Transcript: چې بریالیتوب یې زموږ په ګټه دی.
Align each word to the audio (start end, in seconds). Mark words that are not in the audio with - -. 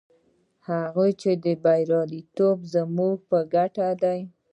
چې 1.21 1.31
بریالیتوب 1.63 2.57
یې 2.63 2.67
زموږ 2.73 3.15
په 3.29 3.37
ګټه 3.53 3.87
دی. 4.01 4.19